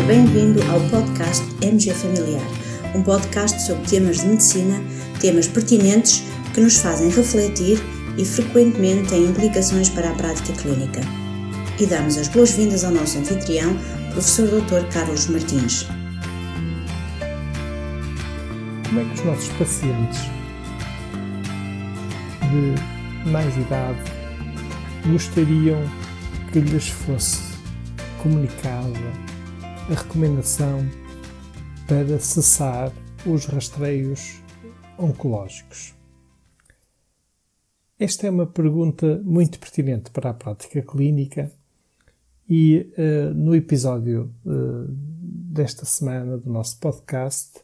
ao 0.00 0.80
podcast 0.88 1.44
MG 1.60 1.92
Familiar, 1.92 2.42
um 2.94 3.02
podcast 3.02 3.60
sobre 3.62 3.86
temas 3.86 4.20
de 4.20 4.28
medicina, 4.28 4.82
temas 5.20 5.46
pertinentes 5.46 6.24
que 6.54 6.60
nos 6.62 6.78
fazem 6.78 7.10
refletir 7.10 7.78
e 8.16 8.24
frequentemente 8.24 9.10
têm 9.10 9.26
implicações 9.26 9.90
para 9.90 10.10
a 10.10 10.14
prática 10.14 10.54
clínica. 10.54 11.00
E 11.78 11.84
damos 11.84 12.16
as 12.16 12.28
boas-vindas 12.28 12.82
ao 12.82 12.92
nosso 12.92 13.18
anfitrião, 13.18 13.76
professor 14.12 14.48
Dr. 14.48 14.90
Carlos 14.90 15.26
Martins. 15.28 15.86
Como 18.88 19.00
é 19.00 19.04
que 19.04 19.14
os 19.14 19.24
nossos 19.24 19.48
pacientes 19.50 20.20
de 22.50 23.28
mais 23.30 23.54
idade 23.54 24.00
gostariam 25.06 25.78
que 26.52 26.60
lhes 26.60 26.88
fosse 26.88 27.42
comunicada 28.22 29.29
a 29.90 29.94
recomendação 29.94 30.88
para 31.88 32.16
cessar 32.20 32.92
os 33.26 33.46
rastreios 33.46 34.40
oncológicos? 34.96 35.96
Esta 37.98 38.28
é 38.28 38.30
uma 38.30 38.46
pergunta 38.46 39.20
muito 39.24 39.58
pertinente 39.58 40.12
para 40.12 40.30
a 40.30 40.34
prática 40.34 40.80
clínica 40.80 41.50
e 42.48 42.92
uh, 42.96 43.34
no 43.34 43.52
episódio 43.52 44.32
uh, 44.46 44.86
desta 44.88 45.84
semana 45.84 46.38
do 46.38 46.48
nosso 46.48 46.78
podcast 46.78 47.58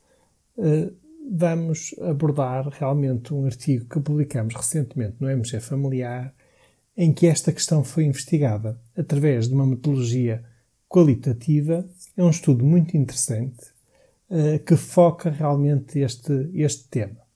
uh, 0.57 0.93
vamos 1.31 1.95
abordar 2.01 2.69
realmente 2.71 3.33
um 3.33 3.47
artigo 3.47 3.87
que 3.89 4.01
publicamos 4.01 4.53
recentemente 4.53 5.15
no 5.21 5.31
MG 5.31 5.61
Familiar 5.61 6.35
em 6.97 7.13
que 7.13 7.29
esta 7.29 7.53
questão 7.53 7.85
foi 7.85 8.05
investigada 8.05 8.81
através 8.97 9.47
de 9.47 9.55
uma 9.55 9.67
metodologia 9.67 10.45
qualitativa. 10.89 11.89
É 12.17 12.23
um 12.23 12.31
estudo 12.31 12.65
muito 12.65 12.97
interessante 12.97 13.67
uh, 14.31 14.59
que 14.65 14.77
foca 14.77 15.31
realmente 15.31 15.99
este, 15.99 16.51
este 16.55 16.89
tema. 16.89 17.27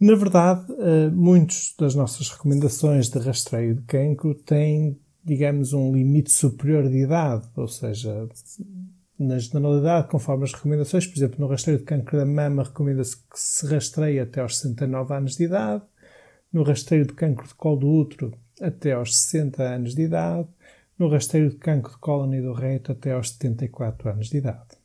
Na 0.00 0.14
verdade, 0.14 0.70
uh, 0.72 1.10
muitas 1.12 1.74
das 1.78 1.94
nossas 1.94 2.28
recomendações 2.30 3.08
de 3.08 3.18
rastreio 3.18 3.74
de 3.74 3.82
cancro 3.82 4.34
têm, 4.34 4.96
digamos, 5.24 5.72
um 5.72 5.92
limite 5.92 6.30
superior 6.30 6.88
de 6.88 6.98
idade, 6.98 7.48
ou 7.56 7.66
seja, 7.66 8.28
na 9.18 9.38
generalidade, 9.38 10.08
conforme 10.08 10.44
as 10.44 10.52
recomendações, 10.52 11.06
por 11.06 11.16
exemplo, 11.16 11.40
no 11.40 11.48
rastreio 11.48 11.78
de 11.78 11.84
cancro 11.84 12.16
da 12.16 12.24
mama 12.24 12.62
recomenda-se 12.62 13.16
que 13.16 13.24
se 13.34 13.66
rastreie 13.66 14.20
até 14.20 14.40
aos 14.40 14.58
69 14.58 15.12
anos 15.12 15.36
de 15.36 15.44
idade, 15.44 15.82
no 16.52 16.62
rastreio 16.62 17.04
de 17.04 17.14
cancro 17.14 17.48
de 17.48 17.54
colo 17.54 17.80
do 17.80 17.88
útero 17.88 18.32
até 18.60 18.92
aos 18.92 19.16
60 19.16 19.62
anos 19.62 19.94
de 19.94 20.02
idade, 20.02 20.48
no 20.98 21.08
rastreio 21.08 21.50
de 21.50 21.56
cancro 21.56 21.92
de 21.92 21.98
cólon 21.98 22.34
e 22.34 22.42
do 22.42 22.52
reto 22.52 22.92
até 22.92 23.12
aos 23.12 23.30
74 23.30 24.10
anos 24.10 24.28
de 24.28 24.38
idade. 24.38 24.76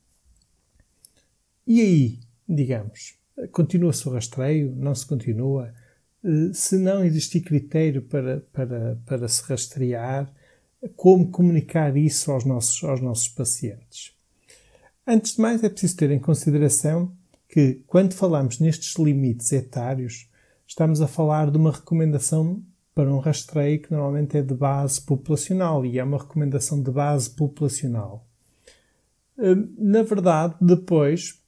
E 1.66 1.82
aí, 1.82 2.20
digamos, 2.48 3.18
continua-se 3.52 4.08
o 4.08 4.12
rastreio? 4.12 4.76
Não 4.76 4.94
se 4.94 5.06
continua? 5.06 5.74
Eh, 6.24 6.54
se 6.54 6.78
não 6.78 7.04
existir 7.04 7.42
critério 7.42 8.02
para, 8.04 8.42
para, 8.52 8.98
para 9.06 9.28
se 9.28 9.44
rastrear, 9.44 10.32
como 10.96 11.32
comunicar 11.32 11.96
isso 11.96 12.32
aos 12.32 12.46
nossos, 12.46 12.84
aos 12.84 13.02
nossos 13.02 13.30
pacientes? 13.30 14.14
Antes 15.08 15.36
de 15.36 15.42
mais, 15.42 15.64
é 15.64 15.70
preciso 15.70 15.98
ter 15.98 16.12
em 16.12 16.20
consideração 16.20 17.16
que, 17.48 17.84
quando 17.88 18.14
falamos 18.14 18.60
nestes 18.60 18.96
limites 18.98 19.52
etários, 19.52 20.30
estamos 20.68 21.02
a 21.02 21.08
falar 21.08 21.52
de 21.52 21.58
uma 21.58 21.72
recomendação 21.72 22.64
para 22.94 23.12
um 23.12 23.20
rastreio 23.20 23.82
que 23.82 23.92
normalmente 23.92 24.38
é 24.38 24.42
de 24.42 24.54
base 24.54 25.02
populacional 25.02 25.86
e 25.86 25.98
é 25.98 26.04
uma 26.04 26.18
recomendação 26.18 26.82
de 26.82 26.92
base 26.92 27.30
populacional. 27.30 28.28
Hum, 29.38 29.74
na 29.78 30.04
verdade, 30.04 30.56
depois, 30.62 31.42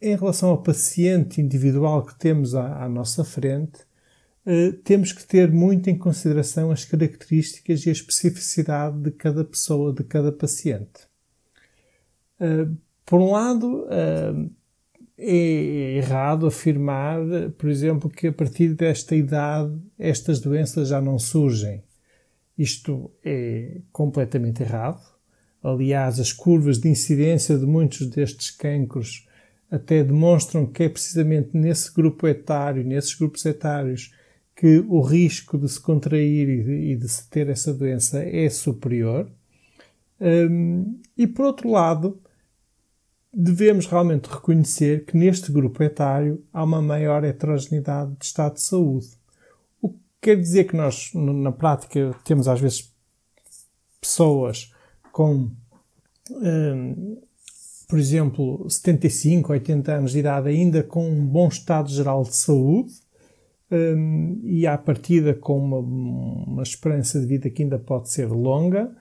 em 0.00 0.16
relação 0.16 0.50
ao 0.50 0.62
paciente 0.62 1.40
individual 1.40 2.04
que 2.04 2.18
temos 2.18 2.54
à, 2.54 2.84
à 2.84 2.88
nossa 2.88 3.24
frente, 3.24 3.80
hum, 4.44 4.72
temos 4.82 5.12
que 5.12 5.24
ter 5.24 5.52
muito 5.52 5.88
em 5.88 5.96
consideração 5.96 6.70
as 6.70 6.84
características 6.84 7.86
e 7.86 7.90
a 7.90 7.92
especificidade 7.92 8.98
de 8.98 9.12
cada 9.12 9.44
pessoa, 9.44 9.92
de 9.92 10.02
cada 10.02 10.32
paciente. 10.32 11.08
Hum, 12.40 12.76
por 13.06 13.20
um 13.20 13.30
lado, 13.32 13.86
é 15.16 15.96
errado 15.96 16.46
afirmar, 16.46 17.20
por 17.56 17.68
exemplo, 17.68 18.10
que 18.10 18.28
a 18.28 18.32
partir 18.32 18.74
desta 18.74 19.14
idade 19.14 19.76
estas 19.98 20.40
doenças 20.40 20.88
já 20.88 21.00
não 21.00 21.18
surgem. 21.18 21.82
Isto 22.56 23.10
é 23.24 23.80
completamente 23.92 24.62
errado. 24.62 25.00
Aliás, 25.62 26.20
as 26.20 26.32
curvas 26.32 26.78
de 26.78 26.88
incidência 26.88 27.56
de 27.56 27.64
muitos 27.64 28.06
destes 28.08 28.50
cancros 28.50 29.26
até 29.70 30.04
demonstram 30.04 30.66
que 30.66 30.84
é 30.84 30.88
precisamente 30.88 31.56
nesse 31.56 31.92
grupo 31.92 32.28
etário, 32.28 32.84
nesses 32.84 33.14
grupos 33.14 33.44
etários, 33.44 34.12
que 34.54 34.84
o 34.88 35.00
risco 35.00 35.58
de 35.58 35.68
se 35.68 35.80
contrair 35.80 36.48
e 36.48 36.94
de, 36.94 37.08
se 37.08 37.28
ter 37.28 37.48
essa 37.48 37.72
doença 37.74 38.22
é 38.22 38.48
superior. 38.48 39.28
Um, 40.20 41.00
e 41.18 41.26
por 41.26 41.46
outro 41.46 41.68
lado, 41.68 42.20
devemos 43.34 43.86
realmente 43.86 44.26
reconhecer 44.26 45.04
que 45.04 45.16
neste 45.16 45.50
grupo 45.50 45.82
etário 45.82 46.42
há 46.52 46.62
uma 46.62 46.80
maior 46.80 47.24
heterogeneidade 47.24 48.12
de 48.18 48.24
estado 48.24 48.54
de 48.54 48.62
saúde. 48.62 49.08
O 49.82 49.88
que 49.88 49.98
quer 50.20 50.36
dizer 50.36 50.64
que 50.64 50.76
nós, 50.76 51.10
na 51.14 51.50
prática, 51.50 52.14
temos 52.24 52.46
às 52.46 52.60
vezes 52.60 52.94
pessoas 54.00 54.72
com, 55.10 55.50
hum, 56.30 57.18
por 57.88 57.98
exemplo, 57.98 58.66
75, 58.70 59.52
80 59.52 59.92
anos 59.92 60.12
de 60.12 60.20
idade, 60.20 60.48
ainda 60.48 60.82
com 60.82 61.08
um 61.08 61.26
bom 61.26 61.48
estado 61.48 61.88
geral 61.88 62.22
de 62.22 62.36
saúde, 62.36 62.92
hum, 63.70 64.40
e 64.44 64.66
à 64.66 64.78
partida 64.78 65.34
com 65.34 65.58
uma, 65.58 65.78
uma 65.78 66.62
esperança 66.62 67.20
de 67.20 67.26
vida 67.26 67.50
que 67.50 67.62
ainda 67.62 67.78
pode 67.78 68.10
ser 68.10 68.28
longa, 68.28 68.94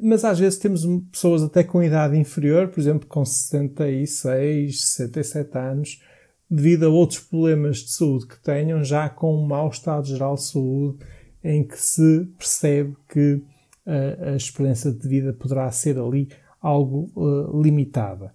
mas 0.00 0.24
às 0.24 0.38
vezes 0.38 0.58
temos 0.58 0.86
pessoas 1.10 1.42
até 1.42 1.64
com 1.64 1.82
idade 1.82 2.16
inferior, 2.16 2.68
por 2.68 2.78
exemplo, 2.78 3.08
com 3.08 3.24
66, 3.24 4.80
67 4.80 5.58
anos, 5.58 6.02
devido 6.48 6.86
a 6.86 6.88
outros 6.88 7.20
problemas 7.20 7.78
de 7.78 7.90
saúde 7.90 8.26
que 8.26 8.40
tenham, 8.40 8.84
já 8.84 9.08
com 9.08 9.36
um 9.36 9.46
mau 9.46 9.68
estado 9.68 10.06
geral 10.06 10.36
de 10.36 10.44
saúde, 10.44 10.98
em 11.42 11.66
que 11.66 11.80
se 11.80 12.28
percebe 12.38 12.96
que 13.08 13.42
eh, 13.84 14.32
a 14.32 14.36
esperança 14.36 14.92
de 14.92 15.08
vida 15.08 15.32
poderá 15.32 15.70
ser 15.70 15.98
ali 15.98 16.28
algo 16.60 17.10
uh, 17.14 17.62
limitada. 17.62 18.34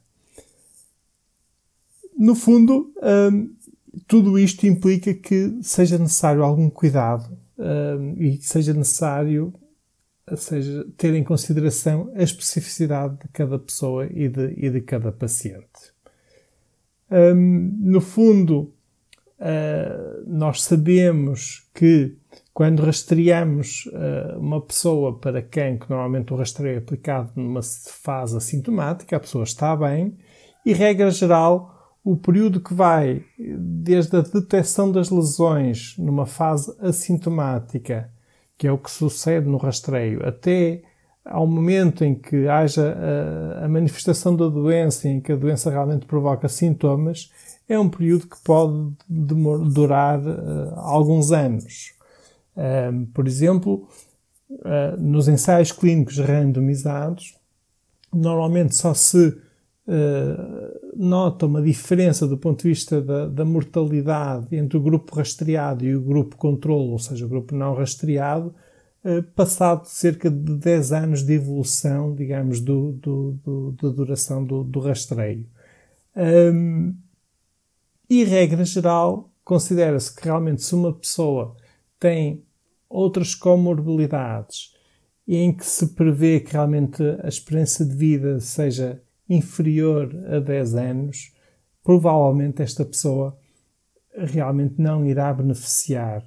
No 2.17 2.35
fundo, 2.35 2.93
um, 3.31 3.53
tudo 4.07 4.39
isto 4.39 4.65
implica 4.65 5.13
que 5.13 5.59
seja 5.61 5.97
necessário 5.97 6.43
algum 6.43 6.69
cuidado 6.69 7.37
um, 7.57 8.13
e 8.17 8.41
seja 8.41 8.73
necessário 8.73 9.53
ou 10.31 10.37
seja, 10.37 10.85
ter 10.95 11.13
em 11.13 11.25
consideração 11.25 12.09
a 12.15 12.23
especificidade 12.23 13.17
de 13.17 13.27
cada 13.33 13.59
pessoa 13.59 14.07
e 14.09 14.29
de, 14.29 14.53
e 14.55 14.69
de 14.69 14.79
cada 14.79 15.11
paciente. 15.11 15.91
Um, 17.11 17.77
no 17.81 17.99
fundo, 17.99 18.73
uh, 19.39 20.23
nós 20.25 20.63
sabemos 20.63 21.69
que 21.73 22.15
quando 22.53 22.81
rastreamos 22.81 23.87
uh, 23.87 24.39
uma 24.39 24.61
pessoa 24.61 25.19
para 25.19 25.41
quem 25.41 25.77
que 25.77 25.89
normalmente 25.89 26.31
o 26.31 26.37
rastreio 26.37 26.75
é 26.75 26.77
aplicado 26.77 27.33
numa 27.35 27.61
fase 27.61 28.37
assintomática, 28.37 29.17
a 29.17 29.19
pessoa 29.19 29.43
está 29.43 29.75
bem, 29.75 30.17
e 30.65 30.71
regra 30.71 31.11
geral, 31.11 31.97
o 32.05 32.15
período 32.15 32.61
que 32.61 32.73
vai 32.73 33.21
desde 33.37 34.15
a 34.15 34.21
detecção 34.21 34.89
das 34.89 35.09
lesões 35.09 35.95
numa 35.97 36.25
fase 36.25 36.73
assintomática 36.79 38.09
que 38.61 38.67
é 38.67 38.71
o 38.71 38.77
que 38.77 38.91
sucede 38.91 39.49
no 39.49 39.57
rastreio, 39.57 40.23
até 40.23 40.83
ao 41.25 41.47
momento 41.47 42.05
em 42.05 42.13
que 42.13 42.47
haja 42.47 42.95
a, 42.95 43.65
a 43.65 43.67
manifestação 43.67 44.35
da 44.35 44.47
doença, 44.47 45.09
em 45.09 45.19
que 45.19 45.31
a 45.31 45.35
doença 45.35 45.71
realmente 45.71 46.05
provoca 46.05 46.47
sintomas, 46.47 47.31
é 47.67 47.79
um 47.79 47.89
período 47.89 48.27
que 48.27 48.37
pode 48.43 48.91
durar 49.09 50.19
uh, 50.19 50.75
alguns 50.75 51.31
anos. 51.31 51.93
Uh, 52.55 53.07
por 53.07 53.27
exemplo, 53.27 53.87
uh, 54.51 54.95
nos 54.95 55.27
ensaios 55.27 55.71
clínicos 55.71 56.19
randomizados, 56.19 57.35
normalmente 58.13 58.75
só 58.75 58.93
se 58.93 59.35
nota 61.01 61.47
uma 61.47 61.61
diferença 61.61 62.27
do 62.27 62.37
ponto 62.37 62.61
de 62.61 62.69
vista 62.69 63.01
da, 63.01 63.27
da, 63.27 63.43
mortalidade 63.43 64.55
entre 64.55 64.77
o 64.77 64.81
grupo 64.81 65.15
rastreado 65.15 65.83
e 65.83 65.95
o 65.95 66.01
grupo 66.01 66.37
controle, 66.37 66.91
ou 66.91 66.99
seja, 66.99 67.25
o 67.25 67.29
grupo 67.29 67.55
não 67.55 67.73
rastreado, 67.73 68.53
eh, 69.03 69.23
passado 69.35 69.85
cerca 69.85 70.29
de 70.29 70.57
10 70.57 70.91
anos 70.91 71.23
de 71.23 71.33
evolução, 71.33 72.13
digamos, 72.13 72.59
do, 72.61 72.91
do, 72.91 73.31
do 73.43 73.71
da 73.71 73.89
duração 73.89 74.45
do, 74.45 74.63
do 74.63 74.79
rastreio. 74.79 75.47
Um, 76.15 76.95
e, 78.07 78.23
regra 78.23 78.63
geral, 78.63 79.31
considera-se 79.43 80.15
que 80.15 80.25
realmente 80.25 80.61
se 80.61 80.75
uma 80.75 80.93
pessoa 80.93 81.55
tem 81.99 82.43
outras 82.87 83.33
comorbilidades 83.33 84.75
e 85.27 85.37
em 85.37 85.51
que 85.51 85.65
se 85.65 85.95
prevê 85.95 86.41
que 86.41 86.53
realmente 86.53 87.01
a 87.23 87.27
esperança 87.27 87.83
de 87.85 87.95
vida 87.95 88.39
seja 88.39 89.01
inferior 89.33 90.13
a 90.27 90.39
10 90.39 90.75
anos, 90.75 91.33
provavelmente 91.83 92.61
esta 92.61 92.83
pessoa 92.83 93.37
realmente 94.13 94.75
não 94.77 95.05
irá 95.05 95.33
beneficiar 95.33 96.25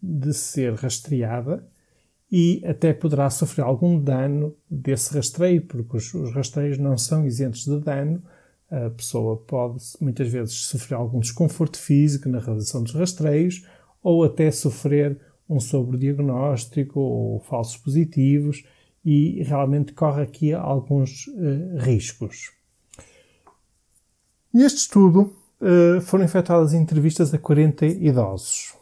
de 0.00 0.32
ser 0.32 0.74
rastreada 0.74 1.66
e 2.30 2.62
até 2.64 2.92
poderá 2.92 3.28
sofrer 3.30 3.62
algum 3.62 3.98
dano 3.98 4.54
desse 4.70 5.14
rastreio, 5.14 5.62
porque 5.62 5.96
os, 5.96 6.14
os 6.14 6.32
rastreios 6.32 6.78
não 6.78 6.96
são 6.96 7.26
isentos 7.26 7.64
de 7.64 7.80
dano. 7.80 8.22
A 8.70 8.90
pessoa 8.90 9.36
pode 9.38 9.82
muitas 10.00 10.28
vezes 10.28 10.54
sofrer 10.66 10.94
algum 10.94 11.20
desconforto 11.20 11.78
físico 11.78 12.28
na 12.28 12.38
realização 12.38 12.82
dos 12.82 12.94
rastreios 12.94 13.66
ou 14.02 14.22
até 14.22 14.50
sofrer 14.50 15.18
um 15.48 15.58
sobrediagnóstico 15.58 17.00
ou 17.00 17.40
falsos 17.40 17.78
positivos 17.78 18.62
e 19.10 19.42
realmente 19.42 19.94
corre 19.94 20.22
aqui 20.22 20.52
alguns 20.52 21.28
uh, 21.28 21.78
riscos. 21.78 22.52
Neste 24.52 24.80
estudo 24.80 25.34
uh, 25.62 25.98
foram 26.02 26.26
efetuadas 26.26 26.74
entrevistas 26.74 27.32
a 27.32 27.38
40 27.38 27.86
idosos. 27.86 28.74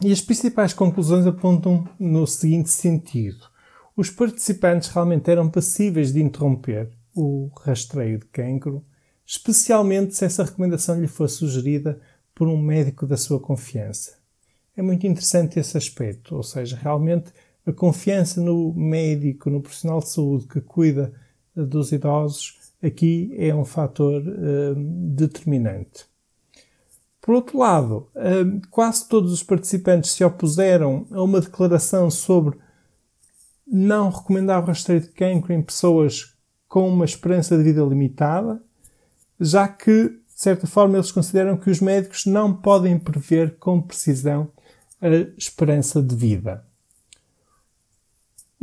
E 0.00 0.12
as 0.12 0.20
principais 0.20 0.72
conclusões 0.72 1.26
apontam 1.26 1.88
no 1.98 2.24
seguinte 2.24 2.70
sentido: 2.70 3.48
os 3.96 4.10
participantes 4.10 4.90
realmente 4.90 5.28
eram 5.28 5.50
passíveis 5.50 6.12
de 6.12 6.22
interromper 6.22 6.88
o 7.12 7.50
rastreio 7.64 8.20
de 8.20 8.26
cancro, 8.26 8.84
especialmente 9.26 10.14
se 10.14 10.24
essa 10.24 10.44
recomendação 10.44 11.00
lhe 11.00 11.08
fosse 11.08 11.38
sugerida 11.38 12.00
por 12.32 12.46
um 12.46 12.62
médico 12.62 13.08
da 13.08 13.16
sua 13.16 13.40
confiança. 13.40 14.18
É 14.76 14.82
muito 14.82 15.04
interessante 15.04 15.58
esse 15.58 15.76
aspecto, 15.76 16.36
ou 16.36 16.44
seja, 16.44 16.76
realmente 16.80 17.32
a 17.66 17.72
confiança 17.72 18.40
no 18.40 18.72
médico, 18.74 19.50
no 19.50 19.60
profissional 19.60 20.00
de 20.00 20.08
saúde 20.08 20.46
que 20.46 20.60
cuida 20.60 21.12
dos 21.54 21.92
idosos, 21.92 22.58
aqui 22.82 23.32
é 23.36 23.54
um 23.54 23.64
fator 23.64 24.22
uh, 24.22 24.74
determinante. 25.14 26.06
Por 27.20 27.36
outro 27.36 27.58
lado, 27.58 28.08
quase 28.68 29.08
todos 29.08 29.32
os 29.32 29.44
participantes 29.44 30.10
se 30.10 30.24
opuseram 30.24 31.06
a 31.12 31.22
uma 31.22 31.40
declaração 31.40 32.10
sobre 32.10 32.58
não 33.64 34.10
recomendar 34.10 34.60
o 34.60 34.66
rastreio 34.66 35.02
de 35.02 35.08
cancro 35.08 35.52
em 35.52 35.62
pessoas 35.62 36.34
com 36.68 36.88
uma 36.88 37.04
esperança 37.04 37.56
de 37.56 37.62
vida 37.62 37.80
limitada, 37.80 38.60
já 39.38 39.68
que, 39.68 40.08
de 40.08 40.18
certa 40.34 40.66
forma, 40.66 40.96
eles 40.96 41.12
consideram 41.12 41.56
que 41.56 41.70
os 41.70 41.80
médicos 41.80 42.26
não 42.26 42.52
podem 42.52 42.98
prever 42.98 43.56
com 43.56 43.80
precisão 43.80 44.50
a 45.00 45.08
esperança 45.38 46.02
de 46.02 46.16
vida. 46.16 46.66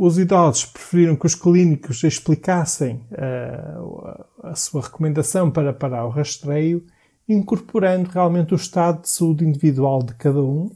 Os 0.02 0.16
idosos 0.16 0.64
preferiram 0.64 1.14
que 1.14 1.26
os 1.26 1.34
clínicos 1.34 2.02
explicassem 2.04 3.02
uh, 3.12 4.24
a 4.42 4.54
sua 4.54 4.80
recomendação 4.80 5.50
para 5.50 5.74
parar 5.74 6.06
o 6.06 6.08
rastreio 6.08 6.86
incorporando 7.28 8.08
realmente 8.08 8.54
o 8.54 8.56
estado 8.56 9.02
de 9.02 9.10
saúde 9.10 9.44
individual 9.44 10.02
de 10.02 10.14
cada 10.14 10.42
um, 10.42 10.70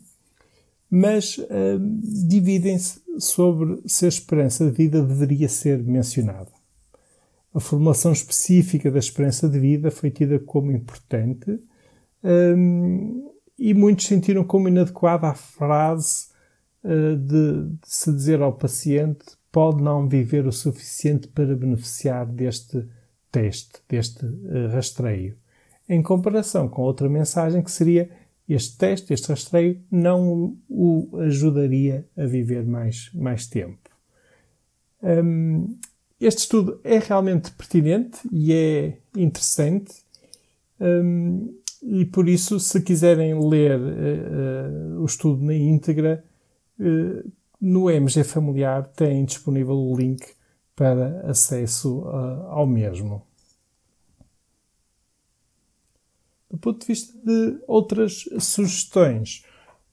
mas 0.91 1.39
uh, 1.39 1.49
dividem-se 2.29 3.01
sobre 3.19 3.81
se 3.87 4.05
a 4.05 4.09
esperança 4.09 4.67
de 4.67 4.73
vida 4.73 5.03
deveria 5.03 5.49
ser 5.49 5.83
mencionada. 5.83 6.53
A 7.55 7.61
formulação 7.61 8.13
específica 8.13 8.91
da 8.91 8.99
esperança 8.99 9.49
de 9.49 9.59
vida 9.59 9.91
foi 9.91 10.11
tida 10.11 10.39
como 10.39 10.71
importante 10.71 11.59
um, 12.23 13.33
e 13.59 13.73
muitos 13.73 14.05
sentiram 14.05 14.45
como 14.45 14.69
inadequada 14.69 15.29
a 15.29 15.35
frase 15.35 16.34
de, 16.85 17.69
de 17.69 17.79
se 17.83 18.13
dizer 18.13 18.43
ao 18.43 18.53
paciente 18.53 19.25
pode 19.51 19.83
não 19.83 20.09
viver 20.09 20.47
o 20.47 20.53
suficiente 20.53 21.29
para 21.29 21.57
beneficiar 21.57 22.27
deste 22.27 22.87
teste, 23.31 23.81
deste 23.89 24.27
uh, 24.27 24.69
rastreio 24.71 25.37
em 25.89 26.03
comparação 26.03 26.69
com 26.69 26.83
outra 26.83 27.09
mensagem 27.09 27.63
que 27.63 27.71
seria 27.71 28.11
este 28.49 28.77
teste, 28.77 29.13
este 29.13 29.29
rastreio, 29.29 29.81
não 29.91 30.57
o 30.69 31.19
ajudaria 31.21 32.07
a 32.17 32.27
viver 32.27 32.65
mais, 32.67 33.11
mais 33.15 33.47
tempo. 33.47 33.79
Um, 35.03 35.79
este 36.21 36.41
estudo 36.41 36.81
é 36.85 36.99
realmente 36.99 37.51
pertinente 37.53 38.21
e 38.31 38.53
é 38.53 38.99
interessante, 39.17 39.95
um, 40.81 41.55
e 41.83 42.05
por 42.05 42.29
isso, 42.29 42.59
se 42.61 42.81
quiserem 42.81 43.39
ler 43.49 43.79
uh, 43.79 44.97
uh, 44.97 45.03
o 45.03 45.05
estudo 45.05 45.43
na 45.45 45.55
íntegra, 45.55 46.25
no 47.61 47.91
MG 47.91 48.25
Familiar 48.25 48.87
tem 48.89 49.25
disponível 49.25 49.77
o 49.77 49.97
link 49.97 50.25
para 50.75 51.21
acesso 51.29 52.01
ao 52.49 52.67
mesmo. 52.67 53.23
Do 56.55 56.59
ponto 56.59 56.83
de 56.83 56.87
vista 56.87 57.13
de 57.25 57.59
outras 57.67 58.29
sugestões, 58.39 59.45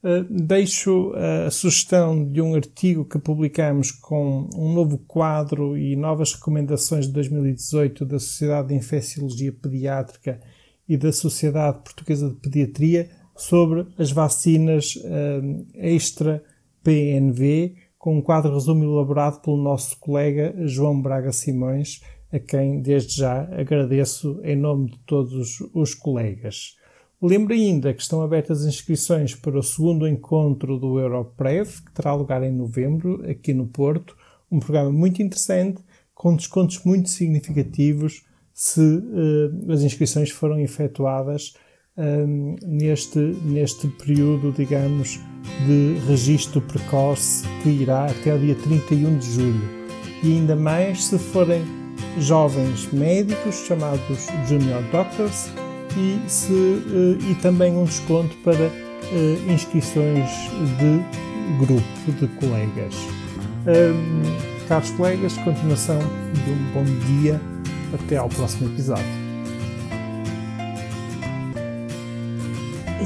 uh, 0.04 0.22
deixo 0.30 1.12
a 1.14 1.50
sugestão 1.50 2.24
de 2.30 2.40
um 2.40 2.54
artigo 2.54 3.04
que 3.04 3.18
publicamos 3.18 3.90
com 3.90 4.48
um 4.54 4.72
novo 4.72 4.98
quadro 4.98 5.76
e 5.76 5.96
novas 5.96 6.34
recomendações 6.34 7.08
de 7.08 7.14
2018 7.14 8.06
da 8.06 8.20
Sociedade 8.20 8.68
de 8.68 8.74
Infecciologia 8.74 9.52
Pediátrica 9.52 10.40
e 10.88 10.96
da 10.96 11.10
Sociedade 11.10 11.82
Portuguesa 11.82 12.28
de 12.28 12.36
Pediatria 12.36 13.10
sobre 13.34 13.84
as 13.98 14.12
vacinas 14.12 14.94
uh, 14.94 15.66
extra 15.74 16.44
PNV, 16.82 17.74
com 17.98 18.18
um 18.18 18.22
quadro 18.22 18.52
resumo 18.52 18.84
elaborado 18.84 19.40
pelo 19.40 19.56
nosso 19.56 19.98
colega 19.98 20.54
João 20.66 21.00
Braga 21.00 21.32
Simões, 21.32 22.00
a 22.32 22.38
quem 22.38 22.80
desde 22.80 23.16
já 23.16 23.42
agradeço 23.52 24.40
em 24.42 24.56
nome 24.56 24.90
de 24.90 24.98
todos 25.00 25.60
os 25.74 25.94
colegas. 25.94 26.76
Lembro 27.20 27.54
ainda 27.54 27.94
que 27.94 28.02
estão 28.02 28.20
abertas 28.20 28.64
inscrições 28.64 29.34
para 29.34 29.56
o 29.56 29.62
segundo 29.62 30.08
encontro 30.08 30.78
do 30.78 30.98
Europrev, 30.98 31.68
que 31.84 31.92
terá 31.92 32.14
lugar 32.14 32.42
em 32.42 32.50
novembro, 32.50 33.22
aqui 33.30 33.54
no 33.54 33.66
Porto. 33.66 34.16
Um 34.50 34.58
programa 34.58 34.90
muito 34.90 35.22
interessante, 35.22 35.80
com 36.14 36.34
descontos 36.34 36.82
muito 36.84 37.08
significativos 37.08 38.24
se 38.52 38.80
uh, 38.80 39.72
as 39.72 39.82
inscrições 39.82 40.30
foram 40.30 40.58
efetuadas 40.58 41.54
um, 41.96 42.56
neste, 42.66 43.18
neste 43.18 43.88
período, 43.88 44.52
digamos, 44.52 45.20
de 45.66 45.98
registro 46.06 46.60
precoce 46.60 47.44
que 47.62 47.68
irá 47.68 48.06
até 48.06 48.34
o 48.34 48.38
dia 48.38 48.54
31 48.54 49.18
de 49.18 49.32
julho. 49.32 49.82
E 50.22 50.32
ainda 50.32 50.56
mais 50.56 51.04
se 51.04 51.18
forem 51.18 51.64
jovens 52.18 52.88
médicos 52.92 53.66
chamados 53.66 54.28
Junior 54.46 54.82
Doctors 54.92 55.50
e, 55.96 56.18
se, 56.28 56.52
eh, 56.52 57.30
e 57.30 57.34
também 57.36 57.76
um 57.76 57.84
desconto 57.84 58.34
para 58.38 58.64
eh, 58.64 59.52
inscrições 59.52 60.30
de 60.78 61.58
grupo 61.58 62.12
de 62.18 62.26
colegas. 62.38 62.94
Um, 63.66 64.68
caros 64.68 64.90
colegas, 64.92 65.36
continuação 65.38 65.98
de 65.98 66.50
um 66.50 66.72
bom 66.72 66.84
dia. 67.06 67.40
Até 67.94 68.16
ao 68.16 68.28
próximo 68.28 68.72
episódio. 68.72 69.21